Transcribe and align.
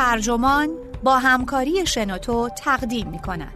ترجمان 0.00 0.68
با 1.02 1.18
همکاری 1.18 1.86
شنوتو 1.86 2.48
تقدیم 2.48 3.08
می 3.08 3.18
کند. 3.18 3.52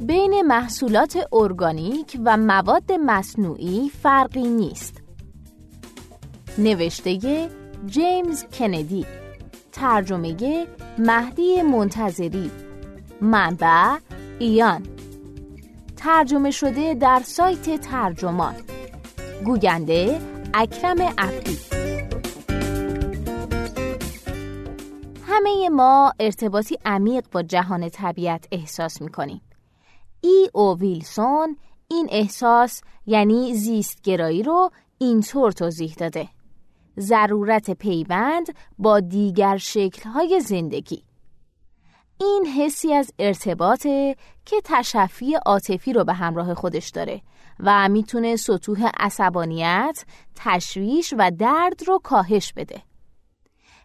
بین 0.00 0.42
محصولات 0.46 1.18
ارگانیک 1.32 2.18
و 2.24 2.36
مواد 2.36 2.92
مصنوعی 2.92 3.90
فرقی 4.02 4.48
نیست. 4.48 5.02
نوشته 6.58 7.48
جیمز 7.86 8.44
کندی 8.58 9.06
ترجمه 9.72 10.66
مهدی 10.98 11.62
منتظری 11.62 12.50
منبع 13.20 13.96
ایان 14.38 14.91
ترجمه 16.04 16.50
شده 16.50 16.94
در 16.94 17.20
سایت 17.24 17.80
ترجمان 17.80 18.54
گوینده 19.44 20.20
اکرم 20.54 21.02
عبدی 21.18 21.58
همه 25.26 25.68
ما 25.68 26.12
ارتباطی 26.20 26.78
عمیق 26.84 27.24
با 27.32 27.42
جهان 27.42 27.88
طبیعت 27.88 28.48
احساس 28.52 29.02
می 29.02 29.08
کنیم. 29.08 29.40
ای 30.20 30.50
او 30.54 30.78
ویلسون 30.78 31.56
این 31.88 32.08
احساس 32.10 32.80
یعنی 33.06 33.54
زیستگرایی 33.54 34.42
رو 34.42 34.70
اینطور 34.98 35.52
توضیح 35.52 35.94
داده. 35.94 36.28
ضرورت 36.98 37.70
پیوند 37.70 38.46
با 38.78 39.00
دیگر 39.00 39.56
شکل‌های 39.56 40.40
زندگی 40.40 41.04
این 42.24 42.46
حسی 42.46 42.94
از 42.94 43.12
ارتباطه 43.18 44.16
که 44.46 44.56
تشفی 44.64 45.34
عاطفی 45.34 45.92
رو 45.92 46.04
به 46.04 46.12
همراه 46.12 46.54
خودش 46.54 46.90
داره 46.90 47.22
و 47.60 47.88
می‌تونه 47.88 48.36
سطوح 48.36 48.90
عصبانیت، 49.00 50.04
تشویش 50.36 51.14
و 51.18 51.30
درد 51.38 51.88
رو 51.88 51.98
کاهش 51.98 52.52
بده. 52.52 52.82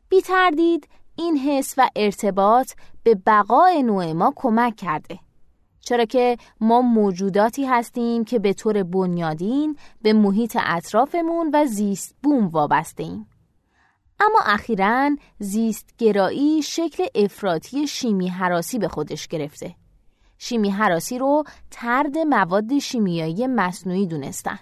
بی 0.09 0.21
تردید 0.21 0.87
این 1.15 1.37
حس 1.37 1.73
و 1.77 1.89
ارتباط 1.95 2.71
به 3.03 3.15
بقای 3.15 3.83
نوع 3.83 4.11
ما 4.11 4.33
کمک 4.35 4.75
کرده. 4.75 5.19
چرا 5.79 6.05
که 6.05 6.37
ما 6.59 6.81
موجوداتی 6.81 7.65
هستیم 7.65 8.25
که 8.25 8.39
به 8.39 8.53
طور 8.53 8.83
بنیادین 8.83 9.77
به 10.01 10.13
محیط 10.13 10.57
اطرافمون 10.59 11.51
و 11.53 11.65
زیست 11.65 12.15
بوم 12.23 12.47
وابسته 12.47 13.03
ایم. 13.03 13.27
اما 14.19 14.39
اخیرا 14.45 15.15
زیست 15.39 15.89
گرایی 15.97 16.61
شکل 16.61 17.05
افراطی 17.15 17.87
شیمی 17.87 18.27
حراسی 18.27 18.79
به 18.79 18.87
خودش 18.87 19.27
گرفته. 19.27 19.75
شیمی 20.37 20.69
حراسی 20.69 21.17
رو 21.17 21.43
ترد 21.71 22.17
مواد 22.17 22.79
شیمیایی 22.79 23.47
مصنوعی 23.47 24.07
دونستن. 24.07 24.59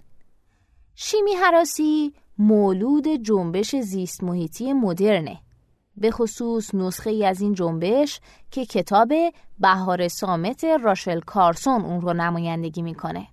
شیمی 0.96 1.34
حراسی 1.34 2.14
مولود 2.38 3.08
جنبش 3.08 3.76
زیست 3.76 4.24
محیطی 4.24 4.74
مدرنه. 4.74 5.40
به 5.98 6.12
خصوص 6.12 6.76
نسخه 6.76 7.10
ای 7.10 7.26
از 7.26 7.42
این 7.42 7.54
جنبش 7.54 8.20
که 8.52 8.66
کتاب 8.66 9.14
بهار 9.60 10.08
سامت 10.08 10.64
راشل 10.64 11.20
کارسون 11.20 11.82
اون 11.82 12.02
رو 12.02 12.14
نمایندگی 12.14 12.82
می‌کنه. 12.82 13.28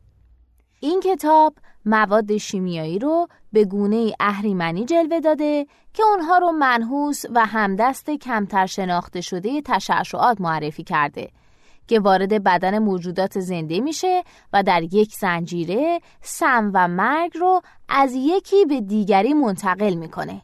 این 0.84 1.00
کتاب 1.00 1.54
مواد 1.84 2.36
شیمیایی 2.36 2.98
رو 2.98 3.28
به 3.52 3.64
گونه 3.64 4.12
اهریمنی 4.20 4.84
جلوه 4.84 5.20
داده 5.20 5.66
که 5.94 6.02
اونها 6.02 6.38
رو 6.38 6.52
منحوس 6.52 7.22
و 7.34 7.46
همدست 7.46 8.10
کمتر 8.10 8.66
شناخته 8.66 9.20
شده 9.20 9.62
تشعشعات 9.62 10.40
معرفی 10.40 10.84
کرده 10.84 11.28
که 11.86 12.00
وارد 12.00 12.44
بدن 12.44 12.78
موجودات 12.78 13.40
زنده 13.40 13.80
میشه 13.80 14.22
و 14.52 14.62
در 14.62 14.82
یک 14.82 15.14
زنجیره 15.14 16.00
سم 16.20 16.70
و 16.74 16.88
مرگ 16.88 17.36
رو 17.36 17.60
از 17.88 18.12
یکی 18.14 18.64
به 18.64 18.80
دیگری 18.80 19.34
منتقل 19.34 19.94
می‌کنه. 19.94 20.42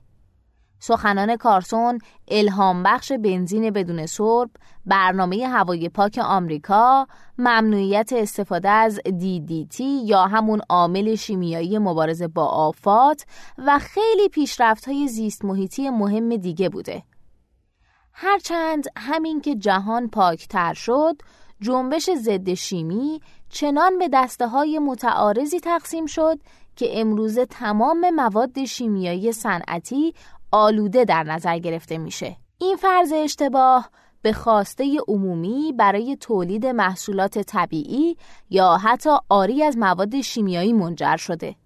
سخنان 0.79 1.37
کارسون 1.37 1.99
الهام 2.29 2.83
بخش 2.83 3.13
بنزین 3.13 3.71
بدون 3.71 4.07
سرب، 4.07 4.51
برنامه 4.87 5.47
هوای 5.47 5.89
پاک 5.89 6.21
آمریکا، 6.25 7.07
ممنوعیت 7.39 8.13
استفاده 8.13 8.69
از 8.69 9.01
DDT 9.07 9.81
یا 9.81 10.27
همون 10.27 10.61
عامل 10.69 11.15
شیمیایی 11.15 11.79
مبارزه 11.79 12.29
با 12.29 12.47
آفات 12.47 13.25
و 13.59 13.79
خیلی 13.79 14.29
پیشرفت 14.29 14.89
های 14.89 15.09
زیست 15.09 15.45
محیطی 15.45 15.91
مهم 15.91 16.37
دیگه 16.37 16.69
بوده. 16.69 17.03
هرچند 18.13 18.85
همین 18.97 19.41
که 19.41 19.55
جهان 19.55 20.09
پاکتر 20.09 20.75
شد، 20.75 21.17
جنبش 21.61 22.11
ضد 22.11 22.55
شیمی 22.55 23.21
چنان 23.49 23.99
به 23.99 24.09
دسته 24.13 24.49
های 24.49 24.79
متعارضی 24.79 25.61
تقسیم 25.61 26.07
شد 26.07 26.39
که 26.77 27.01
امروزه 27.01 27.47
تمام 27.47 28.11
مواد 28.11 28.65
شیمیایی 28.65 29.33
صنعتی 29.33 30.15
آلوده 30.51 31.05
در 31.05 31.23
نظر 31.23 31.59
گرفته 31.59 31.99
میشه. 31.99 32.37
این 32.59 32.77
فرض 32.77 33.13
اشتباه 33.13 33.91
به 34.23 34.33
خواسته 34.33 34.97
عمومی 35.09 35.75
برای 35.79 36.17
تولید 36.17 36.67
محصولات 36.67 37.39
طبیعی 37.39 38.17
یا 38.51 38.77
حتی 38.77 39.11
آری 39.29 39.63
از 39.63 39.79
مواد 39.79 40.21
شیمیایی 40.21 40.73
منجر 40.73 41.17
شده. 41.17 41.57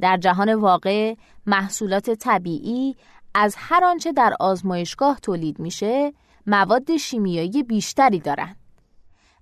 در 0.00 0.16
جهان 0.16 0.54
واقع 0.54 1.14
محصولات 1.46 2.10
طبیعی 2.10 2.96
از 3.34 3.54
هر 3.58 3.84
آنچه 3.84 4.12
در 4.12 4.34
آزمایشگاه 4.40 5.20
تولید 5.20 5.58
میشه 5.58 6.12
مواد 6.46 6.96
شیمیایی 6.96 7.62
بیشتری 7.62 8.20
دارند. 8.20 8.56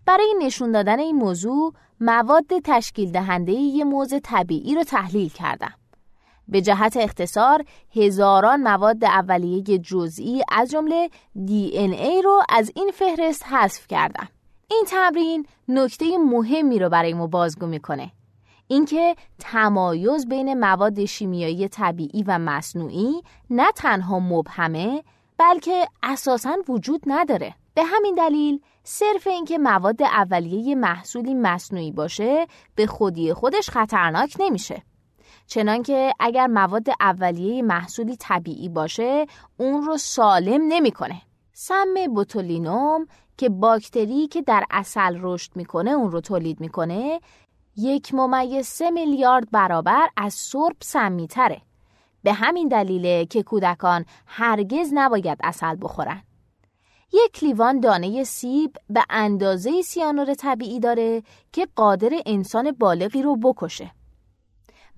برای 0.07 0.35
نشون 0.43 0.73
دادن 0.73 0.99
این 0.99 1.17
موضوع 1.17 1.73
مواد 2.01 2.59
تشکیل 2.65 3.13
دهنده 3.13 3.53
یه 3.53 3.85
موز 3.85 4.15
طبیعی 4.23 4.75
رو 4.75 4.85
تحلیل 4.85 5.29
کردم. 5.29 5.75
به 6.49 6.61
جهت 6.61 6.97
اختصار 6.97 7.65
هزاران 7.97 8.63
مواد 8.63 9.05
اولیه 9.05 9.79
جزئی 9.79 10.43
از 10.53 10.71
جمله 10.71 11.11
ای 11.49 12.23
رو 12.25 12.43
از 12.49 12.73
این 12.75 12.91
فهرست 12.95 13.47
حذف 13.47 13.87
کردم. 13.87 14.29
این 14.71 14.85
تمرین 14.89 15.47
نکته 15.69 16.19
مهمی 16.19 16.79
رو 16.79 16.89
برای 16.89 17.15
ما 17.15 17.27
بازگو 17.27 17.67
می‌کنه. 17.67 18.13
اینکه 18.69 19.17
تمایز 19.39 20.29
بین 20.29 20.55
مواد 20.55 21.05
شیمیایی 21.05 21.69
طبیعی 21.69 22.25
و 22.27 22.39
مصنوعی 22.39 23.23
نه 23.51 23.73
تنها 23.77 24.19
مبهمه 24.19 25.03
بلکه 25.39 25.89
اساساً 26.03 26.57
وجود 26.69 27.03
نداره. 27.07 27.55
به 27.75 27.85
همین 27.85 28.15
دلیل 28.15 28.61
صرف 28.85 29.27
اینکه 29.27 29.59
مواد 29.59 30.03
اولیه 30.03 30.75
محصولی 30.75 31.35
مصنوعی 31.35 31.93
باشه 31.93 32.47
به 32.75 32.87
خودی 32.87 33.33
خودش 33.33 33.71
خطرناک 33.71 34.37
نمیشه. 34.41 34.83
چنانکه 35.47 36.13
اگر 36.21 36.47
مواد 36.47 36.87
اولیه 37.01 37.63
محصولی 37.63 38.17
طبیعی 38.17 38.69
باشه 38.69 39.27
اون 39.57 39.83
رو 39.83 39.97
سالم 39.97 40.63
نمی‌کنه. 40.69 41.23
سم 41.53 41.95
بوتولینوم 42.15 43.07
که 43.37 43.49
باکتری 43.49 44.27
که 44.27 44.43
در 44.43 44.65
اصل 44.71 45.19
رشد 45.21 45.57
می‌کنه 45.57 45.91
اون 45.91 46.11
رو 46.11 46.21
تولید 46.21 46.61
می‌کنه 46.61 47.21
یک 47.77 48.15
ممیز 48.15 48.67
سه 48.67 48.91
میلیارد 48.91 49.51
برابر 49.51 50.09
از 50.17 50.35
سرب 50.35 50.77
سمیتره. 50.83 51.61
به 52.23 52.33
همین 52.33 52.69
دلیله 52.69 53.27
که 53.27 53.43
کودکان 53.43 54.05
هرگز 54.27 54.91
نباید 54.93 55.39
اصل 55.45 55.77
بخورن. 55.81 56.23
یک 57.13 57.45
لیوان 57.45 57.81
دانه 57.81 58.25
سیب 58.25 58.77
به 58.91 59.05
اندازه 59.11 59.83
سیانور 59.83 60.35
طبیعی 60.35 60.81
داره 60.81 61.23
که 61.53 61.69
قادر 61.77 62.11
انسان 62.27 62.73
بالغی 62.73 63.23
رو 63.23 63.37
بکشه. 63.37 63.91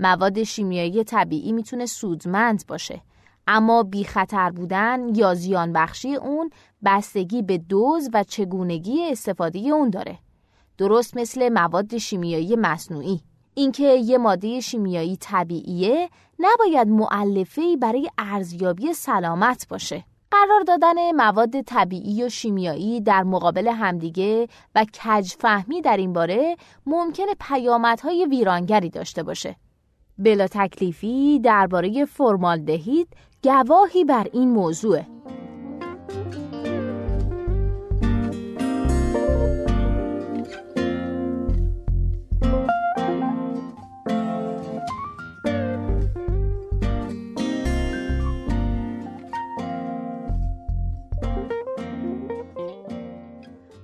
مواد 0.01 0.43
شیمیایی 0.43 1.05
طبیعی 1.05 1.53
می‌تونه 1.53 1.87
سودمند 1.87 2.65
باشه. 2.69 3.01
اما 3.47 3.83
بی 3.83 4.05
خطر 4.05 4.51
بودن 4.51 5.15
یا 5.15 5.35
زیان 5.35 5.73
بخشی 5.73 6.15
اون 6.15 6.51
بستگی 6.85 7.43
به 7.43 7.59
دوز 7.59 8.11
و 8.13 8.25
چگونگی 8.25 9.05
استفاده 9.11 9.59
اون 9.59 9.91
داره. 9.91 10.19
درست 10.79 11.17
مثل 11.17 11.49
مواد 11.49 11.99
شیمیایی 11.99 12.57
مصنوعی. 12.57 13.21
اینکه 13.55 13.85
یه 13.85 14.19
ماده 14.19 14.61
شیمیایی 14.61 15.17
طبیعیه 15.17 16.09
نباید 16.39 16.89
معلفه‌ای 16.89 17.77
برای 17.77 18.11
ارزیابی 18.19 18.93
سلامت 18.93 19.67
باشه. 19.69 20.05
قرار 20.31 20.61
دادن 20.67 21.13
مواد 21.17 21.61
طبیعی 21.61 22.23
و 22.23 22.29
شیمیایی 22.29 23.01
در 23.01 23.23
مقابل 23.23 23.69
همدیگه 23.69 24.49
و 24.75 24.85
کجفهمی 24.85 25.83
در 25.83 25.97
این 25.97 26.13
باره 26.13 26.57
ممکنه 26.87 27.35
پیامدهای 27.41 28.27
ویرانگری 28.31 28.91
داشته 28.91 29.23
باشه. 29.23 29.57
بلا 30.19 30.47
تکلیفی 30.47 31.41
درباره 31.45 32.05
فرمالدهید 32.05 33.09
گواهی 33.45 34.05
بر 34.05 34.27
این 34.33 34.51
موضوع 34.51 35.03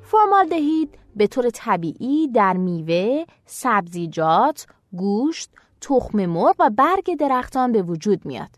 فرمالدهید 0.02 0.98
به 1.16 1.26
طور 1.26 1.50
طبیعی 1.50 2.28
در 2.28 2.56
میوه، 2.56 3.24
سبزیجات، 3.46 4.66
گوشت، 4.92 5.50
تخم 5.84 6.26
مرغ 6.26 6.54
و 6.58 6.70
برگ 6.70 7.16
درختان 7.18 7.72
به 7.72 7.82
وجود 7.82 8.26
میاد. 8.26 8.50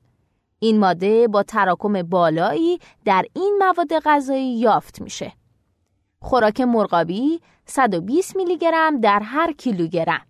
این 0.58 0.78
ماده 0.78 1.28
با 1.28 1.42
تراکم 1.42 2.02
بالایی 2.02 2.78
در 3.04 3.24
این 3.32 3.58
مواد 3.58 3.98
غذایی 3.98 4.58
یافت 4.58 5.00
میشه. 5.00 5.32
خوراک 6.20 6.60
مرغابی 6.60 7.40
120 7.66 8.36
میلی 8.36 8.58
گرم 8.58 9.00
در 9.00 9.20
هر 9.20 9.52
کیلوگرم. 9.52 10.26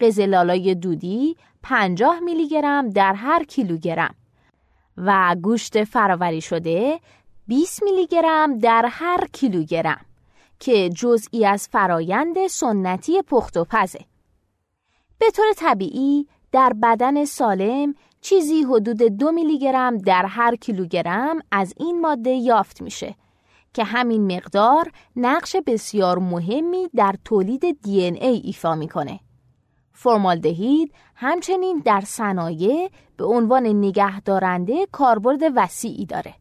قزلالای 0.00 0.74
دودی 0.74 1.36
50 1.62 2.20
میلی 2.20 2.48
گرم 2.48 2.90
در 2.90 3.14
هر 3.14 3.44
کیلوگرم 3.44 4.14
و 4.96 5.36
گوشت 5.42 5.84
فراوری 5.84 6.40
شده 6.40 7.00
20 7.46 7.82
میلی 7.82 8.06
گرم 8.06 8.58
در 8.58 8.86
هر 8.88 9.26
کیلوگرم 9.32 10.00
که 10.60 10.88
جزئی 10.88 11.46
از 11.46 11.68
فرایند 11.68 12.46
سنتی 12.46 13.22
پخت 13.22 13.56
و 13.56 13.66
پزه. 13.70 14.11
به 15.22 15.30
طور 15.30 15.52
طبیعی 15.56 16.26
در 16.52 16.72
بدن 16.82 17.24
سالم 17.24 17.94
چیزی 18.20 18.62
حدود 18.62 19.02
دو 19.02 19.32
میلی 19.32 19.58
گرم 19.58 19.98
در 19.98 20.26
هر 20.26 20.56
کیلوگرم 20.56 21.40
از 21.50 21.74
این 21.76 22.00
ماده 22.00 22.30
یافت 22.30 22.82
میشه 22.82 23.14
که 23.74 23.84
همین 23.84 24.36
مقدار 24.36 24.92
نقش 25.16 25.56
بسیار 25.66 26.18
مهمی 26.18 26.88
در 26.94 27.14
تولید 27.24 27.80
دی 27.82 28.00
ای 28.00 28.40
ایفا 28.44 28.74
می‌کنه. 28.74 29.20
فرمالدهید 29.92 30.94
همچنین 31.14 31.82
در 31.84 32.00
صنایع 32.00 32.90
به 33.16 33.24
عنوان 33.24 33.66
نگهدارنده 33.66 34.86
کاربرد 34.92 35.40
وسیعی 35.56 36.06
داره. 36.06 36.34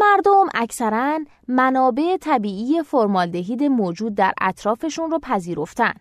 مردم 0.00 0.46
اکثرا 0.54 1.18
منابع 1.48 2.16
طبیعی 2.16 2.82
فرمالدهید 2.82 3.62
موجود 3.62 4.14
در 4.14 4.32
اطرافشون 4.40 5.10
رو 5.10 5.18
پذیرفتن 5.18 5.94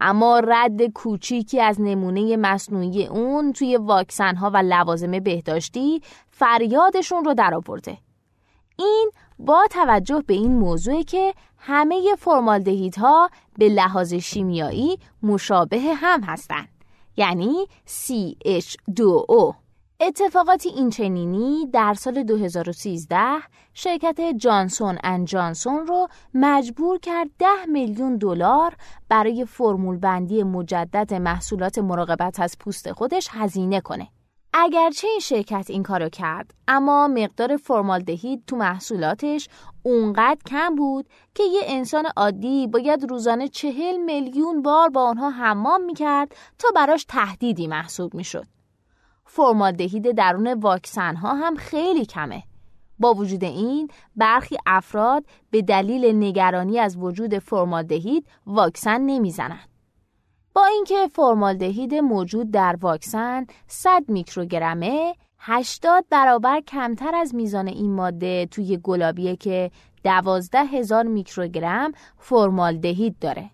اما 0.00 0.38
رد 0.38 0.86
کوچیکی 0.86 1.60
از 1.60 1.80
نمونه 1.80 2.36
مصنوعی 2.36 3.06
اون 3.06 3.52
توی 3.52 3.76
واکسن 3.76 4.36
ها 4.36 4.50
و 4.50 4.56
لوازم 4.56 5.18
بهداشتی 5.18 6.02
فریادشون 6.30 7.24
رو 7.24 7.34
درآورده. 7.34 7.98
این 8.78 9.10
با 9.38 9.64
توجه 9.70 10.22
به 10.26 10.34
این 10.34 10.54
موضوع 10.54 11.02
که 11.02 11.34
همه 11.58 12.14
فرمالدهیدها 12.18 13.30
به 13.58 13.68
لحاظ 13.68 14.14
شیمیایی 14.14 14.98
مشابه 15.22 15.80
هم 15.80 16.22
هستند 16.22 16.68
یعنی 17.16 17.66
CH2O 17.86 19.63
اتفاقاتی 20.00 20.68
اینچنینی 20.68 21.66
در 21.72 21.94
سال 21.94 22.22
2013 22.22 23.18
شرکت 23.74 24.20
جانسون 24.36 24.98
ان 25.04 25.24
جانسون 25.24 25.86
رو 25.86 26.08
مجبور 26.34 26.98
کرد 26.98 27.30
10 27.38 27.46
میلیون 27.68 28.16
دلار 28.16 28.76
برای 29.08 29.44
فرمول 29.44 29.96
بندی 29.96 30.42
مجدد 30.42 31.14
محصولات 31.14 31.78
مراقبت 31.78 32.40
از 32.40 32.56
پوست 32.60 32.92
خودش 32.92 33.28
هزینه 33.30 33.80
کنه. 33.80 34.08
اگرچه 34.52 35.08
این 35.08 35.20
شرکت 35.20 35.66
این 35.68 35.82
کارو 35.82 36.08
کرد 36.08 36.54
اما 36.68 37.08
مقدار 37.08 37.56
فرمالدهید 37.56 38.42
تو 38.46 38.56
محصولاتش 38.56 39.48
اونقدر 39.82 40.40
کم 40.46 40.74
بود 40.74 41.08
که 41.34 41.42
یه 41.42 41.60
انسان 41.64 42.06
عادی 42.16 42.66
باید 42.66 43.10
روزانه 43.10 43.48
چهل 43.48 43.96
میلیون 43.96 44.62
بار 44.62 44.88
با 44.88 45.04
آنها 45.04 45.30
حمام 45.30 45.84
می‌کرد 45.84 46.36
تا 46.58 46.68
براش 46.74 47.04
تهدیدی 47.04 47.66
محسوب 47.66 48.14
می‌شد. 48.14 48.46
فرمالدهید 49.24 50.12
درون 50.12 50.52
واکسن 50.52 51.16
ها 51.16 51.34
هم 51.34 51.56
خیلی 51.56 52.06
کمه. 52.06 52.42
با 52.98 53.14
وجود 53.14 53.44
این 53.44 53.88
برخی 54.16 54.56
افراد 54.66 55.24
به 55.50 55.62
دلیل 55.62 56.24
نگرانی 56.24 56.78
از 56.78 56.96
وجود 56.96 57.38
فرمالدهید 57.38 58.26
واکسن 58.46 59.00
نمی‌زنند. 59.00 59.68
با 60.54 60.64
اینکه 60.64 61.08
فرمالدهید 61.12 61.94
موجود 61.94 62.50
در 62.50 62.76
واکسن 62.80 63.46
100 63.66 64.04
میکروگرمه 64.08 65.14
80 65.38 66.04
برابر 66.10 66.60
کمتر 66.60 67.14
از 67.14 67.34
میزان 67.34 67.68
این 67.68 67.92
ماده 67.92 68.46
توی 68.46 68.76
گلابیه 68.82 69.36
که 69.36 69.70
12 70.04 70.58
هزار 70.58 71.04
میکروگرم 71.04 71.92
فرمالدهید 72.18 73.18
داره. 73.18 73.50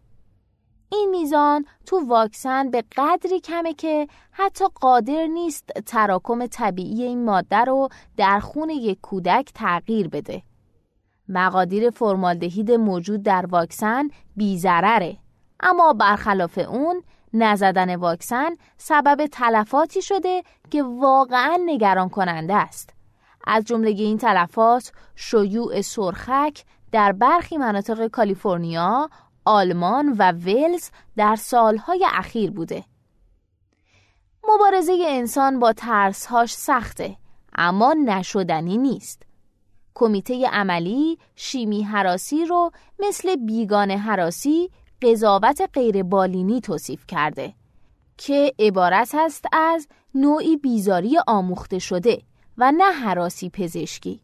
این 0.92 1.10
میزان 1.10 1.64
تو 1.86 2.00
واکسن 2.06 2.70
به 2.70 2.84
قدری 2.96 3.40
کمه 3.40 3.74
که 3.74 4.08
حتی 4.32 4.64
قادر 4.74 5.26
نیست 5.26 5.66
تراکم 5.86 6.46
طبیعی 6.46 7.02
این 7.02 7.24
ماده 7.24 7.56
رو 7.56 7.88
در 8.16 8.40
خون 8.40 8.70
یک 8.70 9.00
کودک 9.00 9.50
تغییر 9.54 10.08
بده. 10.08 10.42
مقادیر 11.28 11.90
فرمالدهید 11.90 12.72
موجود 12.72 13.22
در 13.22 13.46
واکسن 13.46 14.08
بیزرره 14.36 15.16
اما 15.60 15.92
برخلاف 15.92 16.58
اون 16.58 17.02
نزدن 17.32 17.96
واکسن 17.96 18.50
سبب 18.76 19.26
تلفاتی 19.26 20.02
شده 20.02 20.42
که 20.70 20.82
واقعا 20.82 21.58
نگران 21.66 22.08
کننده 22.08 22.54
است. 22.54 22.90
از 23.46 23.64
جمله 23.64 23.90
این 23.90 24.18
تلفات 24.18 24.92
شیوع 25.14 25.80
سرخک 25.80 26.64
در 26.92 27.12
برخی 27.12 27.56
مناطق 27.56 28.06
کالیفرنیا، 28.06 29.10
آلمان 29.44 30.14
و 30.18 30.32
ولز 30.32 30.90
در 31.16 31.36
سالهای 31.36 32.06
اخیر 32.10 32.50
بوده. 32.50 32.84
مبارزه 34.48 35.04
انسان 35.06 35.58
با 35.58 35.72
ترسهاش 35.72 36.52
سخته 36.54 37.16
اما 37.54 37.92
نشدنی 37.92 38.78
نیست. 38.78 39.22
کمیته 39.94 40.46
عملی 40.46 41.18
شیمی 41.36 41.82
حراسی 41.82 42.44
رو 42.44 42.70
مثل 42.98 43.36
بیگان 43.36 43.90
حراسی 43.90 44.70
قضاوت 45.02 45.70
غیربالینی 45.72 46.60
توصیف 46.60 47.06
کرده 47.06 47.54
که 48.16 48.54
عبارت 48.58 49.14
است 49.14 49.44
از 49.52 49.88
نوعی 50.14 50.56
بیزاری 50.56 51.18
آموخته 51.26 51.78
شده 51.78 52.22
و 52.58 52.72
نه 52.72 52.92
حراسی 52.92 53.50
پزشکی. 53.50 54.20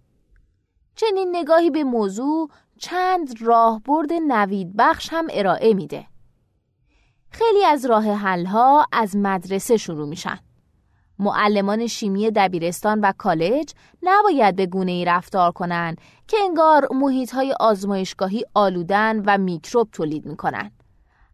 چنین 0.96 1.36
نگاهی 1.36 1.70
به 1.70 1.84
موضوع 1.84 2.50
چند 2.78 3.42
راهبرد 3.42 4.12
نوید 4.12 4.76
بخش 4.76 5.08
هم 5.12 5.26
ارائه 5.30 5.74
میده. 5.74 6.06
خیلی 7.30 7.64
از 7.64 7.86
راه 7.86 8.12
حلها 8.12 8.86
از 8.92 9.16
مدرسه 9.16 9.76
شروع 9.76 10.08
میشن. 10.08 10.38
معلمان 11.18 11.86
شیمی 11.86 12.30
دبیرستان 12.30 13.00
و 13.00 13.12
کالج 13.18 13.72
نباید 14.02 14.56
به 14.56 14.66
گونه 14.66 14.92
ای 14.92 15.04
رفتار 15.04 15.52
کنند 15.52 16.00
که 16.28 16.36
انگار 16.40 16.88
محیط 16.90 17.34
های 17.34 17.54
آزمایشگاهی 17.60 18.44
آلودن 18.54 19.22
و 19.26 19.38
میکروب 19.38 19.88
تولید 19.92 20.26
می‌کنن. 20.26 20.70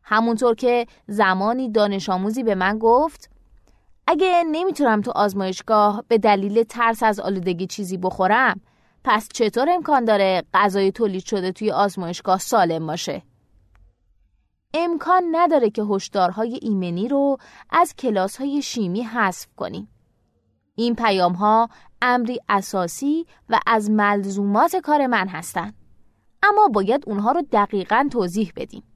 همونطور 0.03 0.55
که 0.55 0.87
زمانی 1.07 1.71
دانش 1.71 2.09
آموزی 2.09 2.43
به 2.43 2.55
من 2.55 2.79
گفت 2.79 3.31
اگه 4.07 4.45
نمی‌تونم 4.53 5.01
تو 5.01 5.11
آزمایشگاه 5.11 6.05
به 6.09 6.19
دلیل 6.19 6.63
ترس 6.63 7.03
از 7.03 7.21
آلودگی 7.21 7.67
چیزی 7.67 7.97
بخورم 7.97 8.61
پس 9.05 9.29
چطور 9.35 9.71
امکان 9.71 10.05
داره 10.05 10.43
غذای 10.55 10.93
تولید 10.93 11.25
شده 11.25 11.53
توی 11.53 11.71
آزمایشگاه 11.71 12.39
سالم 12.39 12.87
باشه؟ 12.87 13.23
امکان 14.75 15.23
نداره 15.33 15.71
که 15.71 15.83
هشدارهای 15.83 16.59
ایمنی 16.63 17.09
رو 17.09 17.37
از 17.71 17.95
کلاس 17.95 18.37
های 18.37 18.63
شیمی 18.63 19.03
حذف 19.03 19.47
کنیم. 19.57 19.89
این 20.75 20.95
پیام 20.95 21.33
ها 21.33 21.69
امری 22.03 22.39
اساسی 22.49 23.27
و 23.49 23.61
از 23.67 23.91
ملزومات 23.91 24.77
کار 24.77 25.07
من 25.07 25.29
هستند. 25.29 25.75
اما 26.43 26.69
باید 26.69 27.05
اونها 27.07 27.33
رو 27.33 27.43
دقیقا 27.53 28.09
توضیح 28.13 28.53
بدیم. 28.57 28.92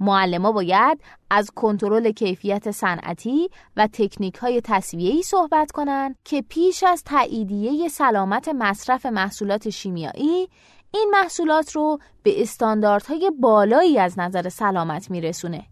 معلما 0.00 0.52
باید 0.52 1.00
از 1.30 1.50
کنترل 1.50 2.12
کیفیت 2.12 2.70
صنعتی 2.70 3.48
و 3.76 3.86
تکنیک 3.92 4.34
های 4.34 4.60
تصویه‌ای 4.64 5.22
صحبت 5.22 5.70
کنند 5.70 6.16
که 6.24 6.42
پیش 6.42 6.82
از 6.82 7.04
تاییدیه 7.04 7.88
سلامت 7.88 8.48
مصرف 8.48 9.06
محصولات 9.06 9.70
شیمیایی 9.70 10.48
این 10.90 11.10
محصولات 11.12 11.72
رو 11.72 11.98
به 12.22 12.42
استانداردهای 12.42 13.32
بالایی 13.40 13.98
از 13.98 14.18
نظر 14.18 14.48
سلامت 14.48 15.10
میرسونه. 15.10 15.66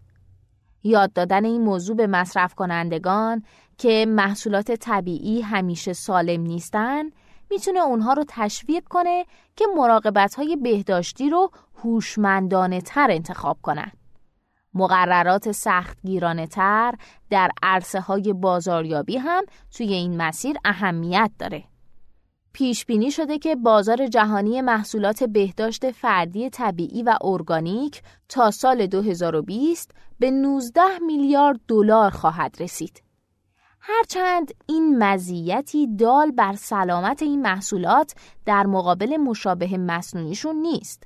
یاد 0.83 1.13
دادن 1.13 1.45
این 1.45 1.61
موضوع 1.61 1.95
به 1.95 2.07
مصرف 2.07 2.53
کنندگان 2.53 3.43
که 3.77 4.05
محصولات 4.09 4.71
طبیعی 4.71 5.41
همیشه 5.41 5.93
سالم 5.93 6.41
نیستن 6.41 7.03
می‌تونه 7.51 7.79
اونها 7.79 8.13
رو 8.13 8.23
تشویق 8.27 8.83
کنه 8.83 9.25
که 9.55 9.65
مراقبت 9.77 10.35
های 10.35 10.55
بهداشتی 10.55 11.29
رو 11.29 11.51
هوشمندانه 11.83 12.81
تر 12.81 13.11
انتخاب 13.11 13.57
کنن. 13.61 13.91
مقررات 14.75 15.51
سخت 15.51 15.97
گیرانه 16.05 16.47
تر 16.47 16.93
در 17.29 17.51
عرصه 17.63 17.99
های 17.99 18.33
بازاریابی 18.33 19.17
هم 19.17 19.43
توی 19.71 19.93
این 19.93 20.17
مسیر 20.17 20.55
اهمیت 20.65 21.31
داره. 21.39 21.63
پیش 22.53 22.85
بینی 22.85 23.11
شده 23.11 23.39
که 23.39 23.55
بازار 23.55 24.07
جهانی 24.07 24.61
محصولات 24.61 25.23
بهداشت 25.23 25.91
فردی 25.91 26.49
طبیعی 26.49 27.03
و 27.03 27.17
ارگانیک 27.21 28.01
تا 28.29 28.51
سال 28.51 28.87
2020 28.87 29.91
به 30.19 30.31
19 30.31 30.81
میلیارد 31.05 31.59
دلار 31.67 32.11
خواهد 32.11 32.55
رسید. 32.59 33.03
هرچند 33.79 34.53
این 34.65 35.03
مزیتی 35.03 35.95
دال 35.95 36.31
بر 36.31 36.53
سلامت 36.53 37.23
این 37.23 37.41
محصولات 37.41 38.13
در 38.45 38.65
مقابل 38.65 39.17
مشابه 39.17 39.77
مصنوعیشون 39.77 40.55
نیست. 40.55 41.03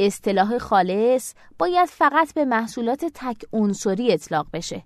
اصطلاح 0.00 0.58
خالص 0.58 1.34
باید 1.58 1.88
فقط 1.88 2.34
به 2.34 2.44
محصولات 2.44 3.04
تک 3.14 3.44
عنصری 3.52 4.12
اطلاق 4.12 4.46
بشه. 4.52 4.82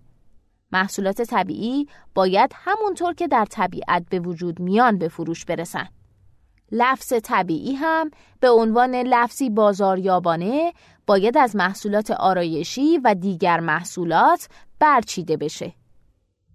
محصولات 0.72 1.22
طبیعی 1.22 1.86
باید 2.14 2.50
همونطور 2.54 3.14
که 3.14 3.28
در 3.28 3.44
طبیعت 3.44 4.04
به 4.10 4.20
وجود 4.20 4.60
میان 4.60 4.98
به 4.98 5.08
فروش 5.08 5.44
برسن. 5.44 5.88
لفظ 6.72 7.12
طبیعی 7.22 7.74
هم 7.74 8.10
به 8.40 8.50
عنوان 8.50 8.94
لفظی 8.94 9.50
بازاریابانه 9.50 10.72
باید 11.06 11.38
از 11.38 11.56
محصولات 11.56 12.10
آرایشی 12.10 12.98
و 12.98 13.14
دیگر 13.14 13.60
محصولات 13.60 14.48
برچیده 14.78 15.36
بشه. 15.36 15.72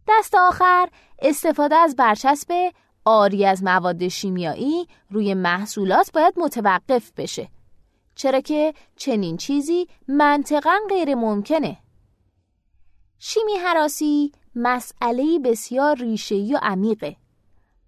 دست 0.07 0.35
آخر 0.35 0.89
استفاده 1.19 1.75
از 1.75 1.95
برچسب 1.95 2.71
آری 3.05 3.45
از 3.45 3.63
مواد 3.63 4.07
شیمیایی 4.07 4.87
روی 5.09 5.33
محصولات 5.33 6.11
باید 6.13 6.33
متوقف 6.37 7.11
بشه. 7.17 7.49
چرا 8.17 8.41
که 8.41 8.73
چنین 8.95 9.37
چیزی 9.37 9.87
منطقا 10.07 10.77
غیر 10.89 11.15
ممکنه. 11.15 11.77
شیمی 13.19 13.53
حراسی 13.53 14.31
مسئله 14.55 15.39
بسیار 15.39 15.95
ریشه‌ای 15.95 16.53
و 16.53 16.59
عمیقه. 16.61 17.15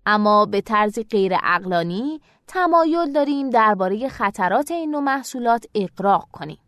اما 0.06 0.46
به 0.46 0.62
طرز 0.62 1.00
غیر 1.10 1.34
اقلانی 1.44 2.22
تمایل 2.48 3.12
داریم 3.14 3.50
درباره 3.50 4.10
خطرات 4.10 4.72
این 4.72 4.92
نوع 4.92 5.02
محصولات 5.02 5.66
اقراق 5.76 6.28
کنیم. 6.32 6.60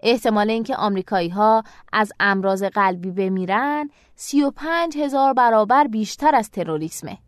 احتمال 0.00 0.50
اینکه 0.50 0.76
آمریکایی 0.76 1.28
ها 1.28 1.62
از 1.92 2.12
امراض 2.20 2.62
قلبی 2.62 3.10
بمیرن 3.10 3.90
35 4.16 4.98
هزار 4.98 5.32
برابر 5.32 5.86
بیشتر 5.86 6.34
از 6.34 6.50
تروریسمه. 6.50 7.18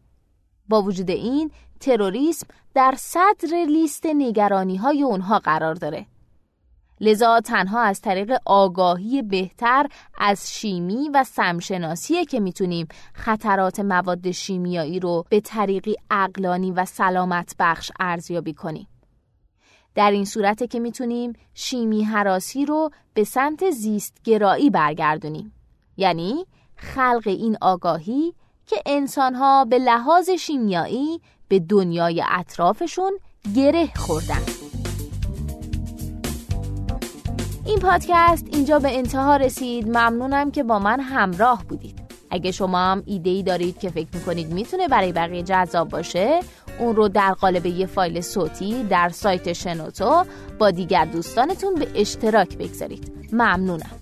با 0.69 0.83
وجود 0.83 1.11
این 1.11 1.51
تروریسم 1.83 2.47
در 2.75 2.95
صدر 2.99 3.65
لیست 3.69 4.07
نگرانی 4.07 4.77
های 4.77 5.03
اونها 5.03 5.39
قرار 5.39 5.75
داره. 5.75 6.07
لذا 7.01 7.41
تنها 7.41 7.81
از 7.81 8.01
طریق 8.01 8.33
آگاهی 8.47 9.23
بهتر 9.23 9.87
از 10.19 10.53
شیمی 10.53 11.11
و 11.15 11.25
سمشناسیه 11.25 12.25
که 12.25 12.41
می‌تونیم 12.41 12.89
خطرات 13.15 13.81
مواد 13.81 14.31
شیمیایی 14.31 15.01
رو 15.01 15.25
به 15.29 15.41
طریقی 15.41 15.95
اقلانی 16.11 16.71
و 16.71 16.85
سلامت 16.85 17.55
بخش 17.59 17.91
ارزیابی 18.01 18.55
کنیم. 18.55 18.89
در 19.95 20.11
این 20.11 20.25
صورته 20.25 20.67
که 20.67 20.81
می‌تونیم 20.81 21.33
شیمی 21.55 22.05
حراسی 22.05 22.67
رو 22.67 22.91
به 23.15 23.25
سمت 23.25 23.71
زیست 23.71 24.17
گرایی 24.25 24.71
برگردونیم. 24.71 25.53
یعنی 25.97 26.47
خلق 26.77 27.23
این 27.27 27.57
آگاهی 27.61 28.35
که 28.67 28.83
انسانها 28.87 29.65
به 29.65 29.79
لحاظ 29.79 30.31
شیمیایی 30.31 31.21
به 31.53 31.59
دنیای 31.59 32.23
اطرافشون 32.29 33.13
گره 33.57 33.89
خوردن. 33.97 34.43
این 37.67 37.79
پادکست 37.79 38.47
اینجا 38.53 38.79
به 38.79 38.99
انتها 38.99 39.37
رسید. 39.37 39.89
ممنونم 39.89 40.51
که 40.51 40.63
با 40.63 40.79
من 40.79 41.01
همراه 41.01 41.65
بودید. 41.69 41.99
اگه 42.31 42.51
شما 42.51 42.79
هم 42.79 43.03
ایده 43.07 43.31
ای 43.31 43.43
دارید 43.43 43.79
که 43.79 43.91
فکر 43.91 44.09
می‌کنید 44.15 44.53
می‌تونه 44.53 44.89
برای 44.89 45.13
بقیه 45.13 45.43
جذاب 45.43 45.89
باشه 45.89 46.41
اون 46.79 46.97
رو 46.97 47.09
در 47.09 47.33
قالب 47.33 47.67
یه 47.67 47.87
فایل 47.87 48.21
صوتی 48.21 48.85
در 48.85 49.09
سایت 49.09 49.53
شنوتو 49.53 50.25
با 50.59 50.71
دیگر 50.71 51.05
دوستانتون 51.05 51.75
به 51.75 51.89
اشتراک 51.95 52.59
بگذارید. 52.59 53.13
ممنونم. 53.33 54.02